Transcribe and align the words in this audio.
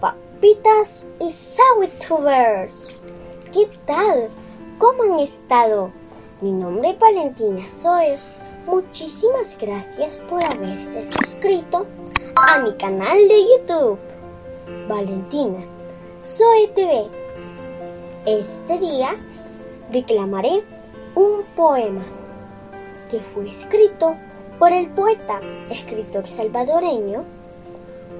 amiguitas 0.00 1.06
y 1.20 1.30
Sawitubers. 1.30 2.90
¿Qué 3.52 3.68
tal? 3.86 4.28
¿Cómo 4.78 5.04
han 5.04 5.20
estado? 5.20 5.92
Mi 6.40 6.50
nombre 6.50 6.90
es 6.90 6.98
Valentina 6.98 7.68
Zoe. 7.68 8.18
Muchísimas 8.66 9.56
gracias 9.60 10.16
por 10.28 10.40
haberse 10.44 11.04
suscrito 11.04 11.86
a 12.48 12.58
mi 12.58 12.72
canal 12.78 13.28
de 13.28 13.42
YouTube. 13.42 13.98
Valentina 14.88 15.64
Zoe 16.24 16.68
TV. 16.74 17.06
Este 18.26 18.78
día 18.78 19.14
declamaré 19.90 20.64
un 21.14 21.44
poema 21.54 22.04
que 23.08 23.20
fue 23.20 23.48
escrito 23.48 24.16
por 24.58 24.72
el 24.72 24.88
poeta, 24.90 25.38
escritor 25.70 26.26
salvadoreño 26.26 27.39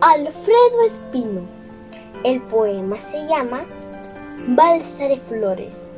Alfredo 0.02 0.82
Espino. 0.86 1.42
El 2.24 2.40
poema 2.44 2.96
se 2.96 3.18
llama 3.26 3.66
Balsa 4.48 5.06
de 5.06 5.18
Flores. 5.20 5.92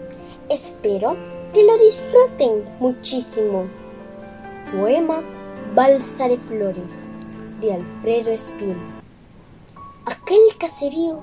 Espero 0.48 1.16
que 1.54 1.62
lo 1.62 1.78
disfruten 1.78 2.64
muchísimo. 2.80 3.66
Poema 4.72 5.20
Balsa 5.76 6.26
de 6.26 6.36
Flores 6.38 7.12
de 7.60 7.74
Alfredo 7.74 8.32
Espino. 8.32 8.74
Aquel 10.06 10.40
caserío 10.58 11.20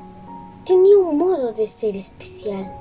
tenía 0.66 1.00
un 1.00 1.18
modo 1.18 1.52
de 1.52 1.68
ser 1.68 1.98
especial. 1.98 2.74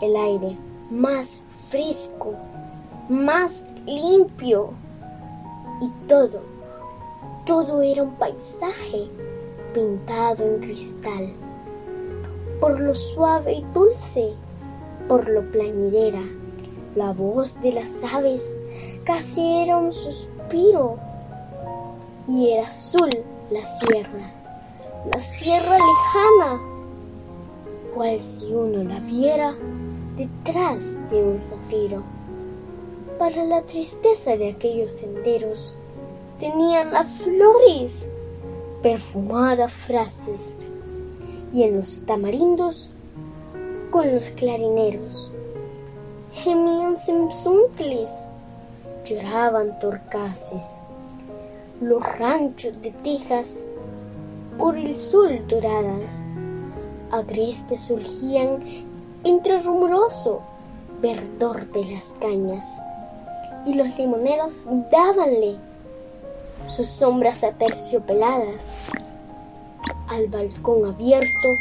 El 0.00 0.16
aire 0.16 0.56
más 0.90 1.42
fresco, 1.68 2.36
más 3.10 3.66
limpio 3.84 4.70
y 5.82 5.90
todo 6.08 6.59
todo 7.46 7.82
era 7.82 8.02
un 8.02 8.14
paisaje 8.14 9.08
pintado 9.74 10.44
en 10.44 10.60
cristal, 10.60 11.32
por 12.60 12.78
lo 12.80 12.94
suave 12.94 13.54
y 13.54 13.64
dulce, 13.72 14.34
por 15.08 15.28
lo 15.28 15.42
plañidera. 15.50 16.22
La 16.96 17.12
voz 17.12 17.60
de 17.62 17.72
las 17.72 18.02
aves 18.04 18.58
casi 19.04 19.40
era 19.40 19.78
un 19.78 19.92
suspiro 19.92 20.98
y 22.28 22.50
era 22.50 22.66
azul 22.66 23.08
la 23.50 23.64
sierra, 23.64 24.32
la 25.10 25.18
sierra 25.18 25.76
lejana, 25.76 26.60
cual 27.94 28.22
si 28.22 28.52
uno 28.52 28.84
la 28.84 29.00
viera 29.00 29.54
detrás 30.16 30.98
de 31.10 31.22
un 31.22 31.40
zafiro. 31.40 32.02
Para 33.18 33.44
la 33.44 33.62
tristeza 33.62 34.36
de 34.36 34.50
aquellos 34.50 34.92
senderos, 34.92 35.76
tenían 36.40 36.90
las 36.92 37.06
flores, 37.18 38.06
perfumadas 38.82 39.72
frases, 39.72 40.56
y 41.52 41.64
en 41.64 41.76
los 41.76 42.06
tamarindos 42.06 42.90
con 43.90 44.12
los 44.12 44.24
clarineros. 44.36 45.30
Gemían 46.32 46.98
semsuntles, 46.98 48.26
lloraban 49.04 49.78
torcaces, 49.80 50.82
los 51.80 52.02
ranchos 52.18 52.80
de 52.80 52.90
Texas 53.04 53.70
por 54.58 54.76
el 54.76 54.98
sol 54.98 55.44
doradas, 55.46 56.24
agrestes 57.10 57.82
surgían 57.82 58.62
entre 59.24 59.60
rumoroso 59.60 60.40
verdor 61.02 61.66
de 61.72 61.84
las 61.84 62.14
cañas, 62.20 62.64
y 63.66 63.74
los 63.74 63.98
limoneros 63.98 64.54
dábanle 64.90 65.56
sus 66.68 66.88
sombras 66.88 67.42
aterciopeladas 67.42 68.90
al 70.08 70.26
balcón 70.28 70.86
abierto 70.86 71.56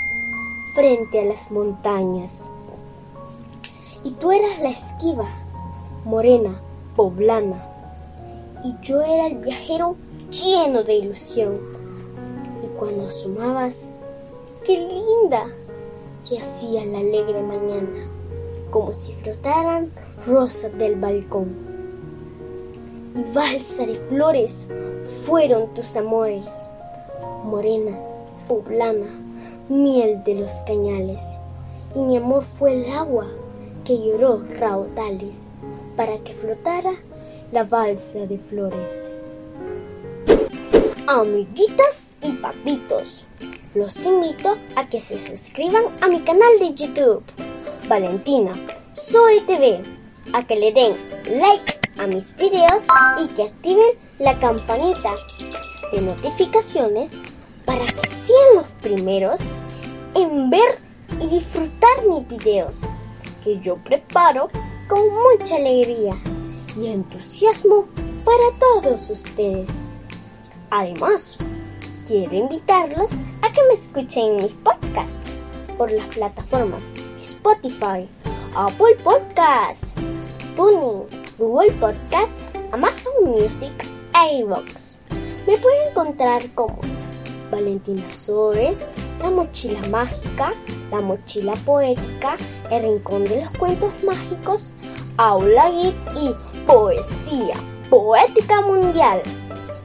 frente 0.74 1.22
a 1.22 1.26
las 1.26 1.52
montañas. 1.52 2.52
Y 4.04 4.12
tú 4.12 4.32
eras 4.32 4.60
la 4.62 4.70
esquiva, 4.70 5.30
morena, 6.06 6.62
poblana, 6.96 7.64
y 8.64 8.76
yo 8.82 9.02
era 9.02 9.28
el 9.28 9.38
viajero 9.38 9.96
lleno 10.32 10.84
de 10.84 10.96
ilusión. 10.96 11.60
Y 12.64 12.68
cuando 12.78 13.08
asomabas, 13.08 13.90
qué 14.66 14.78
linda 14.78 15.48
se 16.22 16.38
hacía 16.38 16.86
la 16.86 17.00
alegre 17.00 17.42
mañana, 17.42 18.08
como 18.70 18.94
si 18.94 19.14
flotaran 19.14 19.92
rosas 20.28 20.78
del 20.78 20.96
balcón 20.96 21.79
y 23.16 23.34
balsa 23.34 23.86
de 23.86 24.00
flores 24.10 24.68
fueron 25.26 25.74
tus 25.74 25.96
amores, 25.96 26.70
morena, 27.44 27.98
poblana, 28.48 29.08
miel 29.70 30.24
de 30.24 30.36
los 30.36 30.52
cañales, 30.68 31.22
y 31.96 32.00
mi 32.00 32.18
amor 32.18 32.44
fue 32.44 32.74
el 32.74 32.92
agua 32.92 33.28
que 33.86 33.98
lloró 33.98 34.44
raudales 34.60 35.48
para 35.96 36.18
que 36.20 36.34
flotara 36.34 36.94
la 37.52 37.64
balsa 37.64 38.26
de 38.26 38.38
flores. 38.38 39.12
Amiguitas 41.08 42.16
y 42.22 42.34
papitos, 42.34 43.26
los 43.74 44.06
invito 44.06 44.56
a 44.76 44.88
que 44.88 45.00
se 45.00 45.18
suscriban 45.18 45.86
a 46.02 46.08
mi 46.08 46.20
canal 46.20 46.60
de 46.60 46.74
YouTube, 46.74 47.24
Valentina 47.88 48.54
Soy 48.94 49.42
TV, 49.42 49.80
a 50.34 50.44
que 50.44 50.56
le 50.56 50.72
den 50.72 50.94
like 51.40 51.79
a 52.00 52.08
mis 52.08 52.36
videos 52.38 52.84
y 53.22 53.28
que 53.30 53.44
activen 53.44 53.98
la 54.20 54.38
campanita 54.40 55.12
de 55.92 56.02
notificaciones 56.02 57.12
para 57.66 57.86
que 57.86 58.10
sean 58.10 58.56
los 58.56 58.68
primeros 58.82 59.42
en 60.16 60.50
ver 60.50 60.80
y 61.22 61.28
disfrutar 61.28 62.06
mis 62.08 62.28
videos 62.28 62.82
que 63.44 63.60
yo 63.60 63.76
preparo 63.78 64.50
con 64.88 65.00
mucha 65.14 65.56
alegría 65.56 66.18
y 66.78 66.88
entusiasmo 66.88 67.88
para 68.24 68.44
todos 68.60 69.10
ustedes. 69.10 69.88
Además, 70.70 71.38
quiero 72.08 72.34
invitarlos 72.36 73.12
a 73.42 73.52
que 73.52 73.62
me 73.68 73.74
escuchen 73.74 74.24
en 74.26 74.36
mis 74.38 74.54
podcasts 74.54 75.42
por 75.78 75.92
las 75.92 76.08
plataformas 76.08 76.94
Spotify, 77.24 78.08
Apple 78.56 78.96
Podcasts, 79.04 79.96
Tuning, 80.56 81.19
Google 81.40 81.72
Podcasts, 81.80 82.50
Amazon 82.74 83.14
Music 83.24 83.72
e 84.14 84.42
iVoox. 84.42 84.98
Me 85.48 85.56
pueden 85.58 85.90
encontrar 85.90 86.42
como 86.54 86.78
Valentina 87.50 88.04
Zoe, 88.12 88.76
La 89.24 89.30
Mochila 89.30 89.80
Mágica, 89.88 90.52
La 90.92 91.00
Mochila 91.00 91.54
Poética, 91.66 92.36
El 92.70 92.84
Rincón 92.84 93.24
de 93.24 93.42
los 93.46 93.52
Cuentos 93.58 93.94
Mágicos, 94.04 94.74
Aula 95.16 95.72
Geek 95.72 95.96
y 96.18 96.36
Poesía 96.66 97.56
Poética 97.90 98.60
Mundial. 98.60 99.22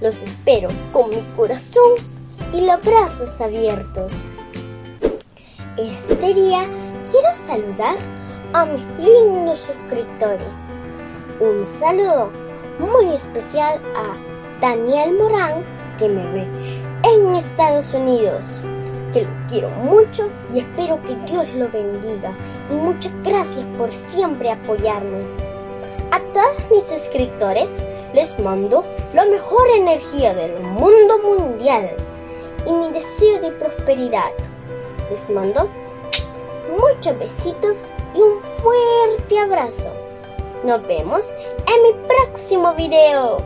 Los 0.00 0.22
espero 0.22 0.68
con 0.92 1.08
mi 1.10 1.22
corazón 1.36 1.92
y 2.52 2.62
los 2.62 2.84
brazos 2.84 3.40
abiertos. 3.40 4.28
Este 5.76 6.34
día 6.34 6.68
quiero 7.08 7.32
saludar 7.32 7.96
a 8.52 8.64
mis 8.64 8.84
lindos 8.98 9.60
suscriptores 9.60 10.56
un 11.40 11.66
saludo 11.66 12.30
muy 12.78 13.14
especial 13.14 13.80
a 13.96 14.16
Daniel 14.60 15.14
Morán, 15.14 15.64
que 15.98 16.08
me 16.08 16.24
ve 16.32 16.46
en 17.02 17.34
Estados 17.34 17.92
Unidos. 17.94 18.60
Que 19.12 19.22
lo 19.22 19.28
quiero 19.48 19.70
mucho 19.70 20.28
y 20.52 20.60
espero 20.60 21.00
que 21.02 21.14
Dios 21.30 21.48
lo 21.54 21.68
bendiga. 21.70 22.32
Y 22.70 22.74
muchas 22.74 23.12
gracias 23.22 23.64
por 23.78 23.92
siempre 23.92 24.50
apoyarme. 24.50 25.24
A 26.10 26.20
todos 26.32 26.70
mis 26.70 26.84
suscriptores 26.84 27.76
les 28.12 28.38
mando 28.40 28.84
la 29.12 29.24
mejor 29.24 29.68
energía 29.76 30.34
del 30.34 30.60
mundo 30.60 31.18
mundial 31.18 31.90
y 32.66 32.72
mi 32.72 32.90
deseo 32.90 33.40
de 33.40 33.50
prosperidad. 33.52 34.30
Les 35.10 35.28
mando 35.30 35.68
muchos 36.78 37.18
besitos 37.18 37.92
y 38.14 38.20
un 38.20 38.40
fuerte 38.40 39.38
abrazo. 39.38 40.03
Nos 40.64 40.86
vemos 40.86 41.34
en 41.66 41.82
mi 41.82 41.92
próximo 42.06 42.72
video. 42.74 43.42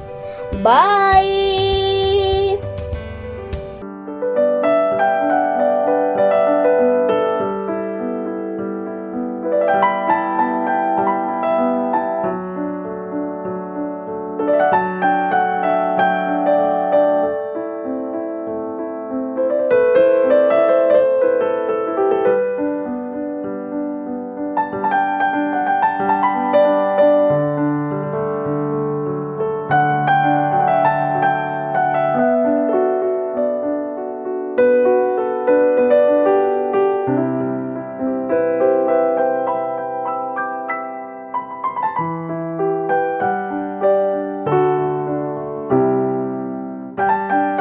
Bye. 0.62 1.97